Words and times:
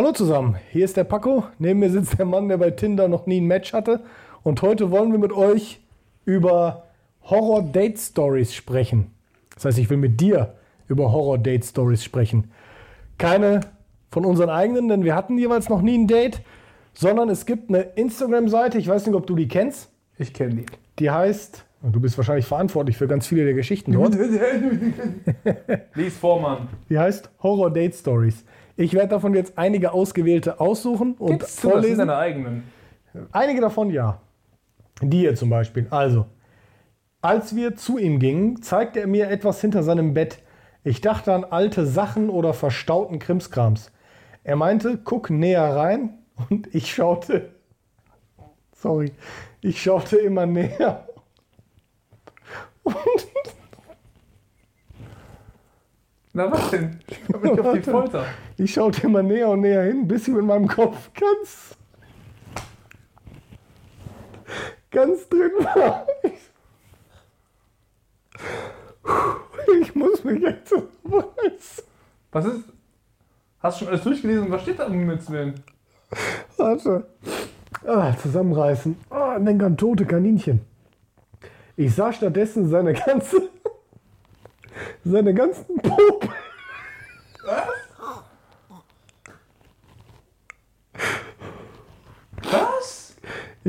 Hallo 0.00 0.12
zusammen, 0.12 0.56
hier 0.70 0.86
ist 0.86 0.96
der 0.96 1.04
Paco. 1.04 1.44
Neben 1.58 1.78
mir 1.78 1.90
sitzt 1.90 2.18
der 2.18 2.24
Mann, 2.24 2.48
der 2.48 2.56
bei 2.56 2.70
Tinder 2.70 3.06
noch 3.06 3.26
nie 3.26 3.38
ein 3.38 3.44
Match 3.44 3.74
hatte. 3.74 4.00
Und 4.42 4.62
heute 4.62 4.90
wollen 4.90 5.12
wir 5.12 5.18
mit 5.18 5.30
euch 5.30 5.78
über 6.24 6.84
Horror-Date-Stories 7.24 8.54
sprechen. 8.54 9.10
Das 9.54 9.66
heißt, 9.66 9.78
ich 9.78 9.90
will 9.90 9.98
mit 9.98 10.18
dir 10.18 10.54
über 10.88 11.12
Horror-Date-Stories 11.12 12.02
sprechen. 12.02 12.50
Keine 13.18 13.60
von 14.10 14.24
unseren 14.24 14.48
eigenen, 14.48 14.88
denn 14.88 15.04
wir 15.04 15.14
hatten 15.14 15.36
jeweils 15.36 15.68
noch 15.68 15.82
nie 15.82 15.98
ein 15.98 16.06
Date, 16.06 16.40
sondern 16.94 17.28
es 17.28 17.44
gibt 17.44 17.68
eine 17.68 17.80
Instagram-Seite, 17.80 18.78
ich 18.78 18.88
weiß 18.88 19.04
nicht, 19.04 19.14
ob 19.14 19.26
du 19.26 19.36
die 19.36 19.48
kennst. 19.48 19.90
Ich 20.16 20.32
kenne 20.32 20.54
die. 20.54 20.66
Die 20.98 21.10
heißt, 21.10 21.62
du 21.82 22.00
bist 22.00 22.16
wahrscheinlich 22.16 22.46
verantwortlich 22.46 22.96
für 22.96 23.06
ganz 23.06 23.26
viele 23.26 23.44
der 23.44 23.52
Geschichten 23.52 23.92
dort. 23.92 24.16
Lies 25.94 26.16
vor, 26.16 26.40
Mann. 26.40 26.68
Die 26.88 26.98
heißt 26.98 27.28
Horror 27.42 27.70
Date 27.70 27.94
Stories. 27.94 28.46
Ich 28.80 28.94
werde 28.94 29.08
davon 29.08 29.34
jetzt 29.34 29.58
einige 29.58 29.92
ausgewählte 29.92 30.58
aussuchen 30.58 31.12
und 31.18 31.40
Gibt's 31.40 31.56
du, 31.56 31.68
vorlesen. 31.68 31.98
deine 31.98 32.16
eigenen. 32.16 32.62
Einige 33.30 33.60
davon 33.60 33.90
ja. 33.90 34.22
Die 35.02 35.18
hier 35.18 35.34
zum 35.34 35.50
Beispiel. 35.50 35.86
Also, 35.90 36.24
als 37.20 37.54
wir 37.54 37.76
zu 37.76 37.98
ihm 37.98 38.18
gingen, 38.18 38.62
zeigte 38.62 39.00
er 39.00 39.06
mir 39.06 39.28
etwas 39.28 39.60
hinter 39.60 39.82
seinem 39.82 40.14
Bett. 40.14 40.38
Ich 40.82 41.02
dachte 41.02 41.34
an 41.34 41.44
alte 41.44 41.84
Sachen 41.84 42.30
oder 42.30 42.54
verstauten 42.54 43.18
Krimskrams. 43.18 43.92
Er 44.44 44.56
meinte, 44.56 44.96
guck 45.04 45.28
näher 45.28 45.76
rein 45.76 46.16
und 46.48 46.74
ich 46.74 46.90
schaute. 46.90 47.50
Sorry, 48.72 49.12
ich 49.60 49.82
schaute 49.82 50.16
immer 50.16 50.46
näher. 50.46 51.06
Und 52.82 52.96
Na 56.32 56.50
was 56.50 56.70
denn? 56.70 57.00
Ich 57.08 57.34
hab 57.34 57.42
mich 57.42 57.60
auf 57.60 57.72
die 57.74 57.82
Folter. 57.90 58.24
Ich 58.62 58.74
schaute 58.74 59.06
immer 59.06 59.22
näher 59.22 59.48
und 59.48 59.62
näher 59.62 59.84
hin, 59.84 60.06
bis 60.06 60.28
ich 60.28 60.34
mit 60.34 60.44
meinem 60.44 60.68
Kopf 60.68 61.10
ganz, 61.14 61.74
ganz 64.90 65.26
drin 65.30 65.52
war. 65.60 66.06
Ich 69.80 69.94
muss 69.94 70.22
mich 70.24 70.42
jetzt 70.42 70.68
zusammenreißen. 70.68 71.84
Was 72.32 72.44
ist? 72.44 72.64
Hast 73.60 73.80
du 73.80 73.84
schon 73.84 73.94
alles 73.94 74.04
durchgelesen? 74.04 74.50
Was 74.50 74.60
steht 74.60 74.78
da 74.78 74.88
um 74.88 74.92
Himmels 74.92 75.30
Willen? 75.30 75.54
Warte. 76.58 77.06
Ah, 77.86 78.14
zusammenreißen. 78.14 78.94
Ah, 79.08 79.38
denk 79.38 79.62
an 79.62 79.78
tote 79.78 80.04
Kaninchen. 80.04 80.60
Ich 81.76 81.94
sah 81.94 82.12
stattdessen 82.12 82.68
seine 82.68 82.92
ganze, 82.92 83.48
seine 85.02 85.32
ganzen 85.32 85.76
Puppen. 85.76 86.28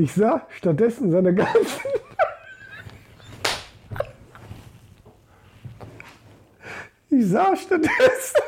Ich 0.02 0.14
sah 0.14 0.44
stattdessen 0.50 1.12
seine 1.12 1.32
ganzen. 1.32 1.80
Ich 7.08 7.28
sah 7.28 7.54
stattdessen. 7.54 8.40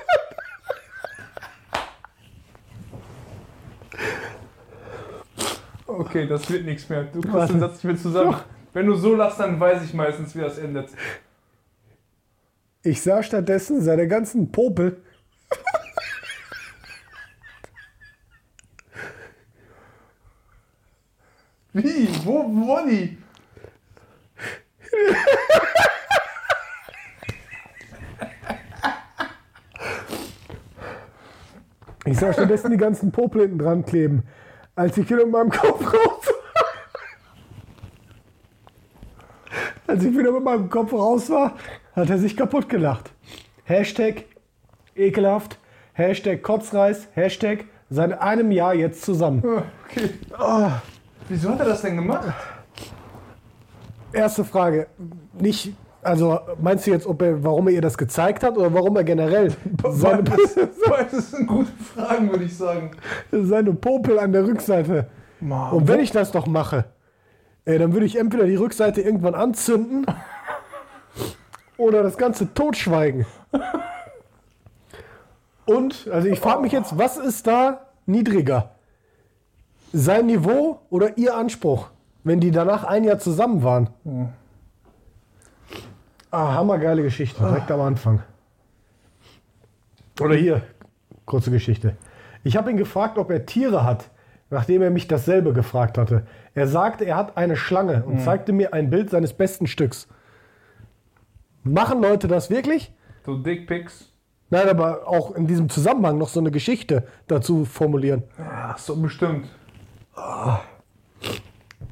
Okay, 5.87 6.27
das 6.27 6.51
wird 6.51 6.65
nichts 6.65 6.89
mehr. 6.89 7.05
Du 7.05 7.21
kriegst 7.21 7.33
Warte. 7.33 7.53
den 7.53 7.61
Satz 7.61 7.75
nicht 7.75 7.85
mehr 7.85 7.97
zusammen. 7.97 8.37
Wenn 8.73 8.87
du 8.87 8.97
so 8.97 9.15
lachst, 9.15 9.39
dann 9.39 9.61
weiß 9.61 9.85
ich 9.85 9.95
meistens, 9.95 10.35
wie 10.35 10.41
das 10.41 10.59
endet. 10.59 10.89
Ich 12.83 13.01
sah 13.01 13.23
stattdessen 13.23 13.81
seine 13.81 14.09
ganzen 14.09 14.51
Popel. 14.51 15.05
Wie? 21.75 22.09
Wo? 22.25 22.45
Wo 22.49 22.87
die? 22.89 23.19
Ich 32.07 32.19
sah 32.19 32.33
stattdessen 32.33 32.71
die 32.71 32.77
ganzen 32.77 33.11
Popel 33.13 33.43
hinten 33.43 33.59
dran 33.59 33.85
kleben, 33.85 34.25
als 34.75 34.97
ich 34.99 35.09
wieder 35.09 35.25
mit 35.25 35.33
meinem 35.33 35.51
Kopf 35.51 35.81
raus 35.93 36.27
war. 36.27 36.35
Als 39.87 40.03
ich 40.05 40.17
wieder 40.17 40.33
mit 40.33 40.43
meinem 40.45 40.69
Kopf 40.69 40.93
raus 40.93 41.31
war, 41.31 41.57
hat 41.95 42.11
er 42.11 42.19
sich 42.19 42.37
kaputt 42.37 42.69
gelacht. 42.69 43.13
Hashtag 43.65 44.25
ekelhaft, 44.95 45.59
Hashtag 45.95 46.43
Kotzreis, 46.43 47.09
Hashtag 47.15 47.65
seit 47.89 48.21
einem 48.21 48.51
Jahr 48.51 48.75
jetzt 48.75 49.03
zusammen. 49.03 49.43
Ah, 49.47 49.63
Okay. 49.87 50.94
Wieso 51.29 51.51
hat 51.51 51.61
er 51.61 51.67
das 51.67 51.83
denn 51.83 51.97
gemacht? 51.97 52.25
Erste 54.13 54.45
Frage, 54.45 54.87
nicht, 55.33 55.75
also 56.03 56.39
meinst 56.61 56.87
du 56.87 56.91
jetzt, 56.91 57.07
ob 57.07 57.23
er, 57.23 57.43
warum 57.43 57.69
er 57.69 57.75
ihr 57.75 57.81
das 57.81 57.99
gezeigt 57.99 58.43
hat 58.43 58.57
oder 58.57 58.73
warum 58.73 58.97
er 58.97 59.05
generell 59.05 59.53
seine, 59.89 60.23
Beides, 60.23 60.57
beides 60.89 61.31
sind 61.33 61.47
gute 61.47 61.73
Fragen, 61.73 62.31
würde 62.31 62.45
ich 62.45 62.57
sagen. 62.57 62.93
seine 63.33 63.73
Popel 63.73 64.19
an 64.19 64.33
der 64.33 64.47
Rückseite 64.47 65.09
Und 65.41 65.89
wenn 65.89 66.01
ich 66.01 66.13
das 66.13 66.31
doch 66.31 66.47
mache, 66.47 66.85
ey, 67.65 67.79
dann 67.79 67.93
würde 67.93 68.07
ich 68.07 68.19
entweder 68.19 68.45
die 68.45 68.57
Rückseite 68.57 69.01
irgendwann 69.01 69.35
anzünden 69.35 70.07
oder 71.77 72.03
das 72.03 72.17
Ganze 72.17 72.53
totschweigen. 72.55 73.27
Und, 75.67 76.09
also 76.13 76.29
ich 76.29 76.39
frage 76.39 76.63
mich 76.63 76.73
jetzt, 76.73 76.99
was 76.99 77.17
ist 77.17 77.47
da 77.47 77.87
niedriger? 78.07 78.74
Sein 79.97 80.27
Niveau 80.27 80.81
oder 80.91 81.17
ihr 81.19 81.37
Anspruch, 81.37 81.91
wenn 82.25 82.41
die 82.41 82.51
danach 82.51 82.83
ein 82.83 83.05
Jahr 83.05 83.21
zusammen 83.21 83.63
waren? 83.63 83.91
Ah, 86.33 86.55
hammergeile 86.55 87.05
Geschichte, 87.05 87.41
direkt 87.41 87.71
am 87.71 87.81
Anfang. 87.81 88.21
Oder 90.21 90.35
hier, 90.35 90.63
kurze 91.27 91.53
Geschichte. 91.53 91.97
Ich 92.43 92.57
habe 92.57 92.73
ihn 92.73 92.77
gefragt, 92.77 93.19
ob 93.19 93.31
er 93.31 93.47
Tiere 93.47 93.85
hat, 93.85 94.11
nachdem 94.51 94.83
er 94.83 94.91
mich 94.91 95.07
dasselbe 95.07 95.53
gefragt 95.53 95.97
hatte. 95.97 96.27
Er 96.55 96.67
sagte, 96.67 97.05
er 97.05 97.15
hat 97.15 97.37
eine 97.37 97.55
Schlange 97.55 98.03
und 98.05 98.21
zeigte 98.21 98.53
mir 98.53 98.75
ein 98.75 98.91
Bild 98.91 99.11
seines 99.11 99.33
besten 99.33 99.69
Stücks. 99.69 100.09
Machen 101.63 102.03
Leute 102.03 102.27
das 102.27 102.51
wirklich? 102.51 102.93
So 103.25 103.37
Dickpics. 103.37 104.11
Nein, 104.51 104.69
aber 104.69 105.07
auch 105.07 105.37
in 105.37 105.47
diesem 105.47 105.69
Zusammenhang 105.69 106.19
noch 106.19 106.31
so 106.31 106.41
eine 106.41 106.51
Geschichte 106.51 107.07
dazu 107.29 107.65
formulieren. 107.65 108.25
Ach 108.39 108.77
so, 108.77 108.97
bestimmt. 108.97 109.47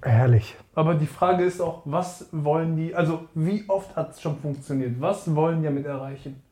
Herrlich. 0.03 0.57
Aber 0.75 0.95
die 0.95 1.07
Frage 1.07 1.45
ist 1.45 1.61
auch, 1.61 1.83
was 1.85 2.29
wollen 2.33 2.77
die, 2.77 2.95
also 2.95 3.27
wie 3.35 3.65
oft 3.69 3.95
hat 3.95 4.13
es 4.13 4.21
schon 4.21 4.39
funktioniert? 4.39 5.01
Was 5.01 5.35
wollen 5.35 5.61
die 5.61 5.67
damit 5.67 5.87
erreichen? 5.87 6.43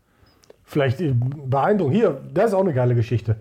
Vielleicht 0.64 0.98
beeindruckend. 1.00 1.97
Hier, 1.97 2.20
das 2.32 2.48
ist 2.48 2.54
auch 2.54 2.60
eine 2.60 2.75
geile 2.75 2.94
Geschichte. 2.94 3.36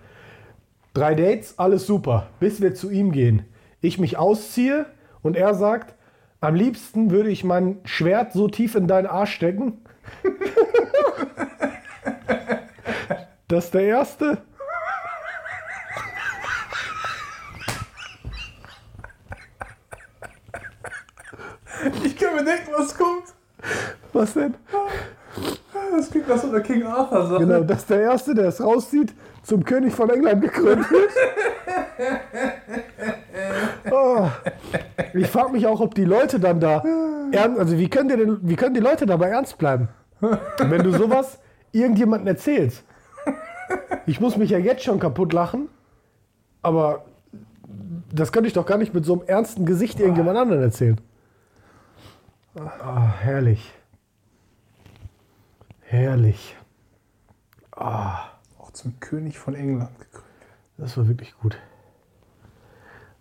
Drei 0.94 1.14
Dates, 1.14 1.60
alles 1.60 1.86
super, 1.86 2.28
bis 2.40 2.62
wir 2.62 2.74
zu 2.74 2.90
ihm 2.90 3.12
gehen. 3.12 3.46
Ich 3.82 4.00
mich 4.00 4.18
ausziehe 4.18 4.88
und 5.22 5.38
er 5.38 5.54
sagt, 5.54 5.94
am 6.42 6.56
liebsten 6.56 7.12
würde 7.12 7.30
ich 7.30 7.44
mein 7.44 7.78
Schwert 7.84 8.34
so 8.34 8.48
tief 8.48 8.76
in 8.76 8.88
deinen 8.88 9.06
Arsch 9.06 9.36
stecken, 9.36 9.82
dass 13.48 13.72
der 13.72 13.84
erste. 13.84 14.40
Ich 22.04 22.18
was 22.80 22.98
kommt. 22.98 23.24
Was 24.14 24.34
denn? 24.34 24.56
Das 25.96 26.10
klingt 26.10 26.28
nach 26.28 26.38
so 26.38 26.48
einer 26.50 26.62
King 26.62 26.84
Arthur 26.84 27.28
Sache. 27.28 27.46
Genau, 27.46 27.62
dass 27.62 27.86
der 27.86 28.02
erste, 28.02 28.34
der 28.34 28.48
es 28.48 28.62
rauszieht, 28.62 29.14
zum 29.44 29.64
König 29.64 29.94
von 29.94 30.10
England 30.10 30.42
gekrönt 30.42 30.90
wird. 30.90 31.12
Oh. 33.92 34.28
Ich 35.14 35.28
frage 35.28 35.52
mich 35.52 35.66
auch, 35.66 35.80
ob 35.80 35.96
die 35.96 36.06
Leute 36.06 36.40
dann 36.40 36.60
da 36.60 36.84
ernst, 37.32 37.60
also 37.60 37.78
wie 37.78 37.90
können, 37.90 38.10
die 38.10 38.18
denn, 38.18 38.38
wie 38.42 38.56
können 38.56 38.74
die 38.74 38.80
Leute 38.80 39.06
dabei 39.06 39.30
ernst 39.30 39.58
bleiben, 39.58 39.90
wenn 40.20 40.84
du 40.84 40.92
sowas 40.92 41.40
irgendjemandem 41.72 42.28
erzählst? 42.28 42.84
Ich 44.06 44.20
muss 44.20 44.38
mich 44.38 44.52
ja 44.52 44.58
jetzt 44.58 44.84
schon 44.84 45.00
kaputt 45.00 45.34
lachen, 45.34 45.70
aber 46.62 47.06
das 48.14 48.32
könnte 48.32 48.48
ich 48.48 48.54
doch 48.54 48.66
gar 48.66 48.78
nicht 48.78 48.94
mit 48.94 49.06
so 49.06 49.14
einem 49.14 49.24
ernsten 49.28 49.66
Gesicht 49.66 50.00
irgendjemand 50.00 50.38
anderen 50.38 50.62
erzählen. 50.62 51.00
Ah, 52.60 53.14
herrlich. 53.22 53.72
Herrlich. 55.82 56.56
Auch 57.72 58.72
zum 58.74 59.00
König 59.00 59.40
von 59.40 59.56
England 59.56 59.98
gekrönt. 60.00 60.26
Das 60.78 60.98
war 60.98 61.08
wirklich 61.08 61.34
gut. 61.38 61.58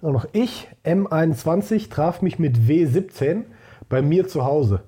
Auch 0.03 0.13
noch 0.13 0.27
ich, 0.33 0.69
M21, 0.85 1.91
traf 1.91 2.23
mich 2.23 2.39
mit 2.39 2.57
W17 2.59 3.45
bei 3.89 4.03
mir 4.03 4.29
zu 4.29 4.45
Hause. 4.45 4.83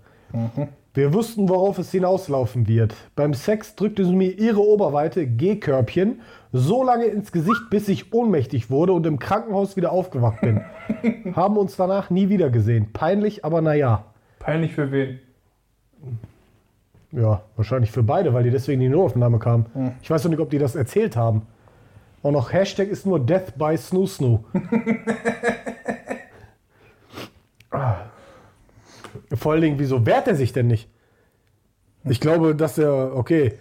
Wir 0.94 1.14
wussten, 1.14 1.48
worauf 1.48 1.78
es 1.78 1.92
hinauslaufen 1.92 2.66
wird. 2.66 2.94
Beim 3.14 3.34
Sex 3.34 3.76
drückte 3.76 4.04
sie 4.04 4.14
mir 4.14 4.36
ihre 4.38 4.60
Oberweite 4.60 5.26
G-Körbchen 5.26 6.20
so 6.52 6.82
lange 6.82 7.04
ins 7.04 7.30
Gesicht, 7.30 7.70
bis 7.70 7.88
ich 7.88 8.12
ohnmächtig 8.12 8.70
wurde 8.70 8.92
und 8.92 9.06
im 9.06 9.20
Krankenhaus 9.20 9.76
wieder 9.76 9.92
aufgewacht 9.92 10.40
bin. 10.40 10.60
Haben 11.34 11.56
uns 11.56 11.76
danach 11.76 12.10
nie 12.10 12.28
wieder 12.28 12.50
gesehen. 12.50 12.92
Peinlich, 12.92 13.44
aber 13.44 13.62
naja. 13.62 14.09
Peinlich 14.40 14.74
für 14.74 14.90
wen? 14.90 15.20
Ja, 17.12 17.42
wahrscheinlich 17.56 17.92
für 17.92 18.02
beide, 18.02 18.34
weil 18.34 18.42
die 18.42 18.50
deswegen 18.50 18.80
in 18.80 18.90
die 18.90 18.96
Notaufnahme 18.96 19.38
kamen. 19.38 19.66
Ich 20.02 20.10
weiß 20.10 20.24
noch 20.24 20.30
nicht, 20.30 20.40
ob 20.40 20.50
die 20.50 20.58
das 20.58 20.74
erzählt 20.74 21.14
haben. 21.14 21.42
Und 22.22 22.32
noch 22.32 22.52
Hashtag 22.52 22.88
ist 22.88 23.06
nur 23.06 23.20
Death 23.24 23.56
by 23.56 23.76
Snoo 23.76 24.06
Snoo. 24.06 24.44
Ah. 27.72 28.06
Vor 29.32 29.52
allen 29.52 29.62
Dingen, 29.62 29.78
wieso 29.78 30.04
wehrt 30.04 30.26
er 30.26 30.34
sich 30.34 30.52
denn 30.52 30.66
nicht? 30.66 30.88
Ich 32.02 32.18
glaube, 32.18 32.56
dass 32.56 32.78
er, 32.78 33.14
okay, 33.14 33.54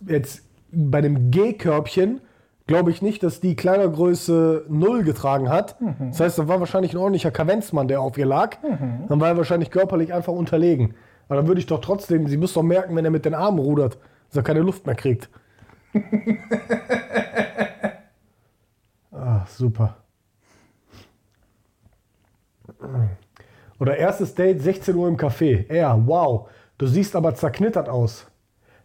jetzt 0.00 0.42
bei 0.70 1.02
dem 1.02 1.30
G-Körbchen 1.30 2.22
glaube 2.66 2.90
ich 2.90 3.02
nicht, 3.02 3.22
dass 3.22 3.40
die 3.40 3.56
Kleidergröße 3.56 4.66
0 4.68 5.02
getragen 5.02 5.48
hat. 5.48 5.76
Das 6.10 6.20
heißt, 6.20 6.38
da 6.38 6.48
war 6.48 6.60
wahrscheinlich 6.60 6.92
ein 6.92 6.98
ordentlicher 6.98 7.30
Kavenzmann, 7.30 7.88
der 7.88 8.00
auf 8.00 8.16
ihr 8.18 8.26
lag. 8.26 8.56
Dann 9.08 9.20
war 9.20 9.28
er 9.28 9.36
wahrscheinlich 9.36 9.70
körperlich 9.70 10.12
einfach 10.12 10.32
unterlegen. 10.32 10.94
Aber 11.28 11.36
dann 11.36 11.46
würde 11.46 11.60
ich 11.60 11.66
doch 11.66 11.80
trotzdem, 11.80 12.28
sie 12.28 12.36
muss 12.36 12.52
doch 12.52 12.62
merken, 12.62 12.94
wenn 12.94 13.04
er 13.04 13.10
mit 13.10 13.24
den 13.24 13.34
Armen 13.34 13.58
rudert, 13.58 13.98
dass 14.28 14.36
er 14.36 14.42
keine 14.42 14.60
Luft 14.60 14.86
mehr 14.86 14.94
kriegt. 14.94 15.28
ah, 19.12 19.46
super. 19.46 19.96
Oder 23.78 23.96
erstes 23.96 24.34
Date, 24.34 24.60
16 24.60 24.94
Uhr 24.94 25.08
im 25.08 25.16
Café. 25.16 25.68
Er, 25.68 26.00
wow, 26.06 26.48
du 26.78 26.86
siehst 26.86 27.16
aber 27.16 27.34
zerknittert 27.34 27.88
aus. 27.88 28.26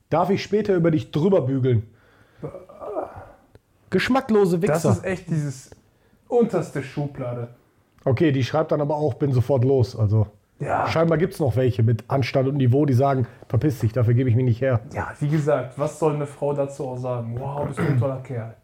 Darf 0.10 0.30
ich 0.30 0.42
später 0.42 0.74
über 0.74 0.92
dich 0.92 1.12
drüber 1.12 1.42
bügeln? 1.42 1.92
Geschmacklose 3.90 4.60
Das 4.60 4.70
Wichser. 4.84 4.92
ist 4.92 5.06
echt 5.06 5.30
dieses 5.30 5.72
unterste 6.28 6.84
Schublade. 6.84 7.50
Okay, 8.06 8.32
die 8.32 8.44
schreibt 8.44 8.72
dann 8.72 8.82
aber 8.82 8.96
auch, 8.96 9.16
bin 9.16 9.32
sofort 9.32 9.64
los. 9.64 9.96
Also 9.98 10.28
Ja. 10.60 10.88
scheinbar 10.88 11.18
gibt 11.18 11.34
es 11.34 11.40
noch 11.40 11.56
welche 11.56 11.84
mit 11.84 12.04
Anstand 12.08 12.48
und 12.48 12.58
Niveau, 12.58 12.86
die 12.86 12.94
sagen, 12.94 13.28
verpiss 13.48 13.80
dich, 13.80 13.94
dafür 13.94 14.14
gebe 14.14 14.30
ich 14.30 14.36
mich 14.36 14.46
nicht 14.46 14.62
her. 14.62 14.82
Ja, 14.94 15.10
wie 15.20 15.28
gesagt, 15.30 15.78
was 15.78 16.00
soll 16.00 16.16
eine 16.16 16.26
Frau 16.28 16.54
dazu 16.54 16.88
auch 16.88 16.98
sagen? 16.98 17.36
Wow, 17.40 17.66
bist 17.68 17.80
du 17.80 17.84
ein 17.84 18.00
toller 18.00 18.22
Kerl. 18.22 18.56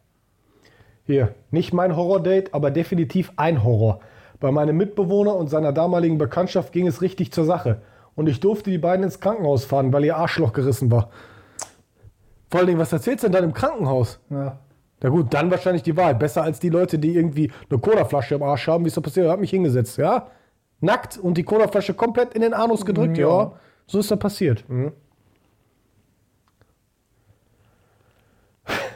Hier, 1.05 1.35
nicht 1.51 1.73
mein 1.73 1.95
Horror-Date, 1.95 2.53
aber 2.53 2.71
definitiv 2.71 3.31
ein 3.35 3.63
Horror. 3.63 3.99
Bei 4.39 4.51
meinem 4.51 4.77
Mitbewohner 4.77 5.35
und 5.35 5.49
seiner 5.49 5.71
damaligen 5.73 6.17
Bekanntschaft 6.17 6.71
ging 6.73 6.87
es 6.87 7.01
richtig 7.01 7.31
zur 7.31 7.45
Sache. 7.45 7.81
Und 8.15 8.27
ich 8.27 8.39
durfte 8.39 8.69
die 8.69 8.77
beiden 8.77 9.03
ins 9.03 9.19
Krankenhaus 9.19 9.65
fahren, 9.65 9.91
weil 9.91 10.05
ihr 10.05 10.15
Arschloch 10.17 10.53
gerissen 10.53 10.91
war. 10.91 11.09
Vor 12.49 12.59
allen 12.59 12.67
Dingen, 12.67 12.79
was 12.79 12.93
erzählst 12.93 13.23
du 13.23 13.27
denn 13.27 13.33
dann 13.33 13.43
im 13.45 13.53
Krankenhaus? 13.53 14.19
Ja. 14.29 14.57
Na 15.03 15.09
gut, 15.09 15.33
dann 15.33 15.51
wahrscheinlich 15.51 15.83
die 15.83 15.97
Wahl. 15.97 16.15
Besser 16.15 16.43
als 16.43 16.61
die 16.61 16.69
Leute, 16.69 16.97
die 16.97 17.13
irgendwie 17.13 17.51
eine 17.69 17.77
Colaflasche 17.77 18.35
im 18.35 18.43
Arsch 18.43 18.67
haben. 18.67 18.85
Wie 18.85 18.87
ist 18.87 18.95
das 18.95 19.03
passiert? 19.03 19.25
Er 19.25 19.33
hat 19.33 19.39
mich 19.41 19.49
hingesetzt, 19.49 19.97
ja? 19.97 20.27
Nackt 20.79 21.17
und 21.17 21.37
die 21.37 21.43
Colaflasche 21.43 21.93
komplett 21.93 22.33
in 22.33 22.41
den 22.41 22.53
Anus 22.53 22.85
gedrückt, 22.85 23.17
ja. 23.17 23.27
Ja. 23.27 23.51
So 23.85 23.99
ist 23.99 24.09
das 24.09 24.17
passiert. 24.17 24.63
Mhm. 24.69 24.93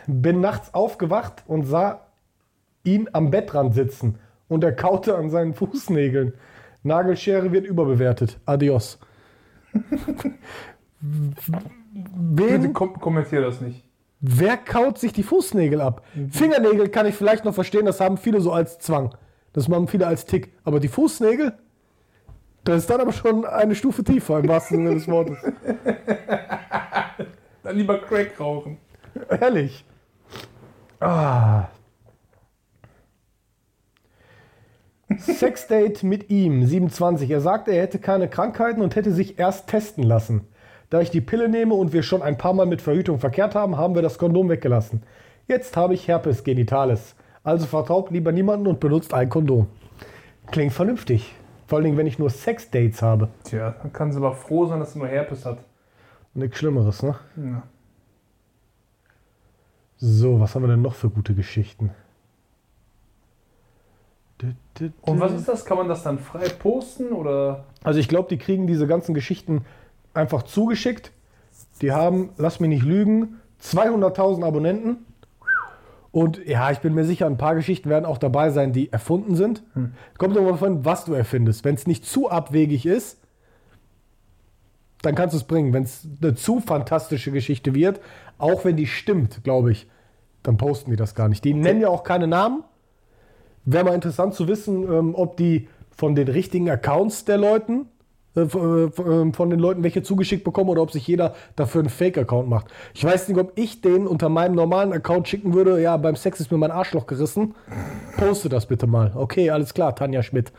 Bin 0.07 0.39
nachts 0.39 0.73
aufgewacht 0.73 1.43
und 1.45 1.63
sah 1.65 1.99
ihn 2.85 3.09
am 3.11 3.29
Bettrand 3.29 3.73
sitzen 3.73 4.17
und 4.47 4.63
er 4.63 4.71
kaute 4.71 5.17
an 5.17 5.29
seinen 5.29 5.53
Fußnägeln. 5.53 6.33
Nagelschere 6.83 7.51
wird 7.51 7.65
überbewertet. 7.65 8.39
Adios. 8.45 8.97
Wen, 11.01 12.71
kom 12.71 12.97
kommentier 12.97 13.41
das 13.41 13.59
nicht. 13.59 13.86
Wer 14.19 14.57
kaut 14.57 14.97
sich 14.97 15.13
die 15.13 15.23
Fußnägel 15.23 15.81
ab? 15.81 16.03
Fingernägel 16.31 16.89
kann 16.89 17.05
ich 17.05 17.15
vielleicht 17.15 17.45
noch 17.45 17.53
verstehen, 17.53 17.85
das 17.85 17.99
haben 17.99 18.17
viele 18.17 18.41
so 18.41 18.51
als 18.51 18.79
Zwang. 18.79 19.15
Das 19.53 19.67
machen 19.67 19.87
viele 19.87 20.07
als 20.07 20.25
Tick. 20.25 20.53
Aber 20.63 20.79
die 20.79 20.87
Fußnägel? 20.87 21.53
Das 22.63 22.79
ist 22.79 22.89
dann 22.89 22.99
aber 22.99 23.13
schon 23.13 23.45
eine 23.45 23.75
Stufe 23.75 24.03
tiefer 24.03 24.39
im 24.39 24.47
wahrsten 24.47 24.77
Sinne 24.77 24.93
des 24.93 25.07
Wortes. 25.07 25.37
Dann 27.63 27.77
lieber 27.77 27.97
Crack 27.99 28.39
rauchen. 28.39 28.77
Ehrlich. 29.29 29.85
Ah. 30.99 31.69
Sexdate 35.17 36.05
mit 36.05 36.29
ihm, 36.29 36.65
27. 36.65 37.29
Er 37.29 37.39
sagte, 37.41 37.71
er 37.71 37.83
hätte 37.83 37.99
keine 37.99 38.29
Krankheiten 38.29 38.81
und 38.81 38.95
hätte 38.95 39.13
sich 39.13 39.39
erst 39.39 39.67
testen 39.67 40.03
lassen. 40.03 40.47
Da 40.89 41.01
ich 41.01 41.09
die 41.09 41.21
Pille 41.21 41.49
nehme 41.49 41.73
und 41.73 41.91
wir 41.91 42.01
schon 42.01 42.21
ein 42.21 42.37
paar 42.37 42.53
Mal 42.53 42.65
mit 42.65 42.81
Verhütung 42.81 43.19
verkehrt 43.19 43.55
haben, 43.55 43.77
haben 43.77 43.95
wir 43.95 44.01
das 44.01 44.17
Kondom 44.17 44.49
weggelassen. 44.49 45.03
Jetzt 45.47 45.75
habe 45.75 45.93
ich 45.93 46.07
Herpes 46.07 46.43
genitalis. 46.43 47.15
Also 47.43 47.65
vertraut 47.65 48.11
lieber 48.11 48.31
niemanden 48.31 48.67
und 48.67 48.79
benutzt 48.79 49.13
ein 49.13 49.29
Kondom. 49.29 49.67
Klingt 50.51 50.73
vernünftig. 50.73 51.33
Vor 51.67 51.77
allen 51.77 51.85
Dingen, 51.85 51.97
wenn 51.97 52.07
ich 52.07 52.19
nur 52.19 52.29
Sexdates 52.29 53.01
habe. 53.01 53.27
Tja, 53.43 53.75
dann 53.81 53.91
kann 53.91 54.11
sie 54.11 54.17
aber 54.17 54.33
froh 54.33 54.65
sein, 54.65 54.79
dass 54.79 54.93
sie 54.93 54.99
nur 54.99 55.07
Herpes 55.07 55.45
hat. 55.45 55.59
Nichts 56.33 56.57
Schlimmeres, 56.57 57.03
ne? 57.03 57.15
Ja. 57.35 57.63
So, 59.97 60.39
was 60.39 60.55
haben 60.55 60.63
wir 60.63 60.69
denn 60.69 60.81
noch 60.81 60.93
für 60.93 61.09
gute 61.09 61.33
Geschichten? 61.33 61.91
Und 65.01 65.19
was 65.19 65.33
ist 65.33 65.47
das? 65.47 65.65
Kann 65.65 65.77
man 65.77 65.87
das 65.87 66.03
dann 66.03 66.19
frei 66.19 66.47
posten 66.47 67.11
oder? 67.11 67.65
Also 67.83 67.99
ich 67.99 68.07
glaube, 68.07 68.29
die 68.29 68.37
kriegen 68.37 68.67
diese 68.67 68.85
ganzen 68.85 69.15
Geschichten 69.15 69.65
einfach 70.13 70.43
zugeschickt. 70.43 71.11
Die 71.81 71.91
haben, 71.91 72.29
lass 72.37 72.59
mich 72.59 72.69
nicht 72.69 72.83
lügen, 72.83 73.39
200.000 73.61 74.43
Abonnenten. 74.43 75.05
Und 76.11 76.43
ja, 76.47 76.71
ich 76.71 76.79
bin 76.79 76.93
mir 76.93 77.05
sicher, 77.05 77.27
ein 77.27 77.37
paar 77.37 77.55
Geschichten 77.55 77.89
werden 77.89 78.05
auch 78.05 78.17
dabei 78.17 78.49
sein, 78.49 78.73
die 78.73 78.91
erfunden 78.91 79.35
sind. 79.35 79.63
Kommt 80.17 80.37
aber 80.37 80.51
davon, 80.51 80.85
was 80.85 81.05
du 81.05 81.13
erfindest. 81.13 81.63
Wenn 81.63 81.75
es 81.75 81.85
nicht 81.85 82.05
zu 82.05 82.29
abwegig 82.29 82.85
ist, 82.85 83.19
dann 85.01 85.15
kannst 85.15 85.33
du 85.33 85.37
es 85.37 85.43
bringen. 85.43 85.73
Wenn 85.73 85.83
es 85.83 86.07
eine 86.21 86.33
zu 86.33 86.59
fantastische 86.59 87.31
Geschichte 87.31 87.75
wird, 87.75 87.99
auch 88.37 88.65
wenn 88.65 88.77
die 88.77 88.87
stimmt, 88.87 89.43
glaube 89.43 89.71
ich, 89.71 89.87
dann 90.43 90.57
posten 90.57 90.89
die 90.91 90.97
das 90.97 91.13
gar 91.13 91.29
nicht. 91.29 91.43
Die 91.43 91.53
nennen 91.53 91.81
ja 91.81 91.89
auch 91.89 92.03
keine 92.03 92.27
Namen. 92.27 92.63
Wäre 93.65 93.83
mal 93.83 93.93
interessant 93.93 94.33
zu 94.33 94.47
wissen, 94.47 94.83
ähm, 94.83 95.13
ob 95.13 95.37
die 95.37 95.67
von 95.95 96.15
den 96.15 96.27
richtigen 96.27 96.69
Accounts 96.69 97.25
der 97.25 97.37
Leuten, 97.37 97.87
äh, 98.37 98.41
äh, 98.41 98.89
ähm, 98.99 99.33
von 99.33 99.49
den 99.49 99.59
Leuten 99.59 99.83
welche 99.83 100.03
zugeschickt 100.03 100.43
bekommen 100.43 100.69
oder 100.69 100.83
ob 100.83 100.91
sich 100.91 101.07
jeder 101.07 101.33
dafür 101.55 101.81
einen 101.81 101.89
Fake-Account 101.89 102.47
macht. 102.47 102.67
Ich 102.93 103.03
weiß 103.03 103.27
nicht, 103.27 103.39
ob 103.39 103.53
ich 103.55 103.81
den 103.81 104.05
unter 104.05 104.29
meinem 104.29 104.53
normalen 104.53 104.93
Account 104.93 105.27
schicken 105.27 105.53
würde. 105.53 105.81
Ja, 105.81 105.97
beim 105.97 106.15
Sex 106.15 106.39
ist 106.39 106.51
mir 106.51 106.57
mein 106.57 106.71
Arschloch 106.71 107.07
gerissen. 107.07 107.55
Poste 108.17 108.47
das 108.47 108.67
bitte 108.67 108.85
mal. 108.85 109.11
Okay, 109.15 109.49
alles 109.49 109.73
klar, 109.73 109.95
Tanja 109.95 110.21
Schmidt. 110.21 110.51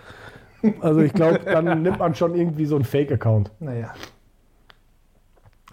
Also 0.80 1.00
ich 1.00 1.12
glaube, 1.12 1.40
dann 1.44 1.82
nimmt 1.82 2.00
man 2.00 2.16
schon 2.16 2.35
irgendwie 2.35 2.66
so 2.66 2.75
einen 2.75 2.85
Fake-Account. 2.85 3.52
Naja. 3.61 3.94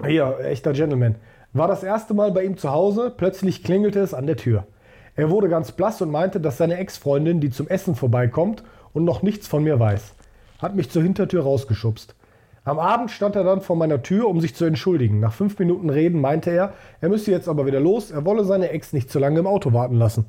Hier, 0.05 0.37
echter 0.43 0.73
Gentleman. 0.73 1.15
War 1.53 1.67
das 1.67 1.83
erste 1.83 2.13
Mal 2.13 2.31
bei 2.31 2.43
ihm 2.43 2.57
zu 2.57 2.71
Hause, 2.71 3.13
plötzlich 3.15 3.63
klingelte 3.63 3.99
es 4.01 4.13
an 4.13 4.27
der 4.27 4.37
Tür. 4.37 4.67
Er 5.15 5.29
wurde 5.29 5.47
ganz 5.47 5.71
blass 5.71 6.01
und 6.01 6.11
meinte, 6.11 6.41
dass 6.41 6.57
seine 6.57 6.77
Ex-Freundin, 6.77 7.39
die 7.39 7.49
zum 7.49 7.67
Essen 7.67 7.95
vorbeikommt 7.95 8.63
und 8.93 9.05
noch 9.05 9.23
nichts 9.23 9.47
von 9.47 9.63
mir 9.63 9.79
weiß, 9.79 10.13
hat 10.59 10.75
mich 10.75 10.89
zur 10.89 11.03
Hintertür 11.03 11.43
rausgeschubst. 11.43 12.15
Am 12.63 12.79
Abend 12.79 13.11
stand 13.11 13.35
er 13.35 13.43
dann 13.43 13.61
vor 13.61 13.75
meiner 13.75 14.01
Tür, 14.01 14.27
um 14.27 14.41
sich 14.41 14.55
zu 14.55 14.65
entschuldigen. 14.65 15.19
Nach 15.19 15.33
fünf 15.33 15.59
Minuten 15.59 15.89
Reden 15.91 16.19
meinte 16.19 16.49
er, 16.49 16.73
er 16.99 17.09
müsse 17.09 17.29
jetzt 17.29 17.47
aber 17.47 17.67
wieder 17.67 17.79
los, 17.79 18.09
er 18.09 18.25
wolle 18.25 18.43
seine 18.43 18.69
Ex 18.69 18.91
nicht 18.91 19.11
zu 19.11 19.19
lange 19.19 19.39
im 19.39 19.47
Auto 19.47 19.71
warten 19.71 19.95
lassen. 19.95 20.25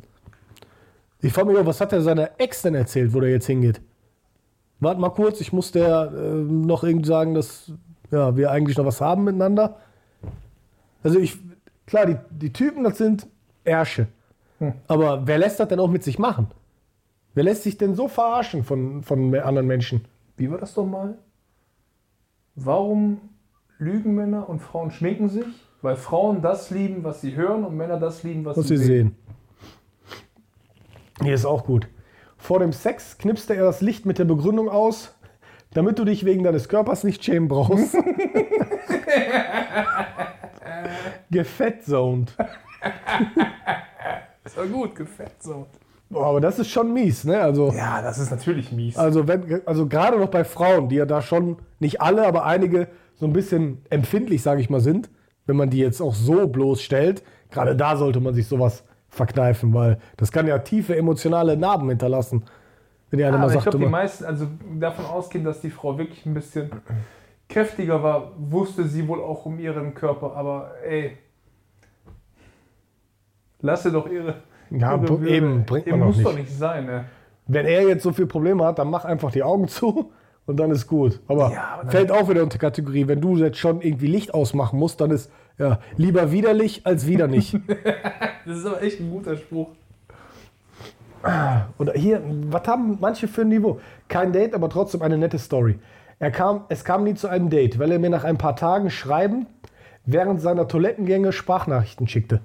Ich 1.23 1.33
frage 1.33 1.51
mich, 1.51 1.65
was 1.65 1.81
hat 1.81 1.95
er 1.95 2.03
seiner 2.03 2.33
Ex 2.39 2.61
denn 2.63 2.75
erzählt, 2.75 3.15
wo 3.15 3.21
der 3.21 3.31
jetzt 3.31 3.47
hingeht? 3.47 3.81
Warte 4.81 5.01
mal 5.01 5.11
kurz, 5.11 5.41
ich 5.41 5.55
muss 5.55 5.73
der 5.73 6.13
äh, 6.15 6.19
noch 6.19 6.85
irgendwie 6.85 7.09
sagen, 7.09 7.33
dass 7.33 7.73
ja, 8.11 8.37
wir 8.37 8.51
eigentlich 8.51 8.77
noch 8.77 8.85
was 8.85 9.01
haben 9.01 9.25
miteinander. 9.25 9.77
Also 11.03 11.19
ich, 11.19 11.39
klar, 11.87 12.05
die, 12.05 12.17
die 12.31 12.53
Typen, 12.53 12.85
das 12.85 12.99
sind 12.99 13.27
Ärsche. 13.65 14.09
Aber 14.89 15.27
wer 15.27 15.39
lässt 15.39 15.59
das 15.61 15.69
denn 15.69 15.81
auch 15.81 15.91
mit 15.91 16.03
sich 16.03 16.19
machen? 16.19 16.49
Wer 17.35 17.45
lässt 17.45 17.63
sich 17.63 17.77
denn 17.79 17.95
so 17.95 18.09
verarschen 18.09 18.65
von, 18.65 19.03
von 19.03 19.35
anderen 19.35 19.67
Menschen? 19.67 20.05
Wie 20.37 20.51
war 20.51 20.59
das 20.59 20.75
doch 20.75 20.87
mal? 20.87 21.19
Warum 22.55 23.21
lügen 23.79 24.15
Männer 24.15 24.49
und 24.49 24.61
Frauen 24.61 24.91
schminken 24.91 25.29
sich? 25.29 25.47
Weil 25.83 25.97
Frauen 25.97 26.43
das 26.43 26.71
lieben, 26.71 27.05
was 27.05 27.21
sie 27.21 27.35
hören 27.37 27.65
und 27.65 27.77
Männer 27.77 27.99
das 27.99 28.23
lieben, 28.23 28.45
was, 28.45 28.57
Was 28.57 28.69
sie 28.69 28.77
Sie 28.77 28.85
sehen. 28.85 29.17
sehen. 29.17 29.17
Hier 31.23 31.35
ist 31.35 31.45
auch 31.47 31.65
gut. 31.65 31.89
Vor 32.37 32.59
dem 32.61 32.73
Sex 32.73 33.19
knipste 33.19 33.55
er 33.55 33.65
das 33.65 33.81
Licht 33.81 34.05
mit 34.07 34.19
der 34.19 34.25
Begründung 34.25 34.69
aus, 34.69 35.15
damit 35.73 35.99
du 35.99 36.05
dich 36.05 36.25
wegen 36.25 36.45
deines 36.45 36.69
Körpers 36.69 37.05
nicht 37.05 37.25
schämen 37.25 37.49
brauchst. 37.49 37.97
Gefettzoned. 41.31 42.35
Das 44.45 44.57
war 44.57 44.67
gut, 44.67 44.93
so. 45.41 45.67
Boah, 46.09 46.27
aber 46.27 46.41
das 46.41 46.59
ist 46.59 46.71
schon 46.71 46.93
mies, 46.93 47.25
ne? 47.25 47.41
Also, 47.41 47.73
Ja, 47.73 48.01
das 48.01 48.19
ist 48.19 48.31
natürlich 48.31 48.71
mies. 48.73 48.97
also, 48.97 49.27
wenn, 49.27 49.67
also 49.67 49.87
gerade 49.87 50.19
noch 50.19 50.29
bei 50.29 50.45
Frauen, 50.45 50.89
die 50.89 50.97
ja 50.97 51.07
da 51.07 51.21
schon, 51.21 51.57
nicht 51.81 52.01
alle, 52.01 52.27
aber 52.27 52.45
einige 52.45 52.89
so 53.17 53.27
ein 53.27 53.33
bisschen 53.33 53.83
empfindlich, 53.91 54.43
sage 54.43 54.61
ich 54.61 54.71
mal, 54.71 54.81
sind, 54.81 55.11
wenn 55.47 55.57
man 55.57 55.71
die 55.71 55.79
jetzt 55.79 56.01
auch 56.01 56.15
so 56.15 56.47
bloßstellt, 56.47 57.23
gerade 57.51 57.75
da 57.75 57.97
sollte 57.97 58.21
man 58.21 58.35
sich 58.35 58.47
sowas 58.47 58.85
verkneifen, 59.09 59.73
weil 59.75 59.99
das 60.17 60.31
kann 60.31 60.47
ja 60.47 60.59
tiefe 60.59 60.97
emotionale 60.97 61.57
Narben 61.57 61.89
hinterlassen. 61.89 62.45
Wenn 63.11 63.19
die 63.19 63.25
eine 63.25 63.37
Ja, 63.37 63.39
mal 63.39 63.45
aber 63.45 63.55
ich 63.55 63.55
sagt, 63.55 63.71
glaube, 63.71 63.85
die 63.87 63.91
meisten, 63.91 64.25
also 64.25 64.47
davon 64.79 65.07
ausgehen, 65.07 65.45
dass 65.45 65.61
die 65.61 65.71
Frau 65.71 65.99
wirklich 65.99 66.27
ein 66.27 66.35
bisschen 66.35 66.71
kräftiger 67.49 68.03
war, 68.03 68.33
wusste 68.37 68.87
sie 68.87 69.07
wohl 69.09 69.21
auch 69.21 69.47
um 69.47 69.59
ihren 69.59 69.95
Körper. 69.95 70.35
Aber 70.37 70.73
ey, 70.85 71.17
lasse 73.61 73.93
doch 73.93 74.09
ihre. 74.09 74.43
Ja, 74.71 74.97
b- 74.97 75.29
eben, 75.29 75.65
bringt 75.65 75.87
man 75.87 76.01
doch 76.01 76.07
muss 76.07 76.17
nicht. 76.17 76.27
doch 76.29 76.37
nicht 76.37 76.51
sein, 76.51 76.87
ne? 76.87 77.05
wenn 77.49 77.65
er 77.67 77.87
jetzt 77.87 78.03
so 78.03 78.13
viele 78.13 78.27
Probleme 78.27 78.65
hat, 78.65 78.79
dann 78.81 78.91
mach 78.91 79.05
einfach 79.05 79.31
die 79.31 79.43
Augen 79.45 79.69
zu 79.69 80.11
und 80.47 80.57
dann 80.59 80.71
ist 80.73 80.87
gut. 80.89 81.21
Aber, 81.29 81.53
Ja, 81.53 81.79
aber 81.81 81.91
fällt 81.91 82.11
auch 82.11 82.29
wieder 82.29 82.43
unter 82.43 82.59
Kategorie, 82.59 83.07
wenn 83.07 83.21
du 83.21 83.37
jetzt 83.37 83.59
schon 83.59 83.81
irgendwie 83.83 84.09
Licht 84.09 84.35
ausmachen 84.35 84.79
musst, 84.79 85.01
dann 85.01 85.11
ist 85.13 85.31
ja 85.59 85.79
lieber 85.97 86.33
widerlich 86.33 86.85
als 86.87 87.07
wieder 87.07 87.29
nicht. 87.29 87.57
Das 88.47 88.59
ist 88.59 88.67
aber 88.67 88.81
echt 88.83 89.01
ein 89.01 89.11
guter 89.11 89.37
Spruch. 89.37 89.71
Oder 91.79 91.93
hier, 91.95 92.23
was 92.51 92.67
haben 92.69 92.99
manche 93.01 93.27
für 93.27 93.41
ein 93.41 93.49
Niveau? 93.49 93.81
Kein 94.07 94.33
Date, 94.33 94.55
aber 94.55 94.69
trotzdem 94.69 95.03
eine 95.03 95.19
nette 95.19 95.39
Story. 95.41 95.79
Er 96.21 96.31
kam, 96.31 96.63
es 96.69 96.85
kam 96.85 97.03
nie 97.03 97.15
zu 97.15 97.27
einem 97.29 97.51
Date, 97.51 97.79
weil 97.81 97.91
er 97.91 97.99
mir 97.99 98.11
nach 98.11 98.23
ein 98.23 98.39
paar 98.39 98.55
Tagen 98.55 98.91
Schreiben 98.91 99.47
während 100.05 100.41
seiner 100.41 100.69
Toilettengänge 100.69 101.33
Sprachnachrichten 101.33 102.07
schickte. 102.07 102.41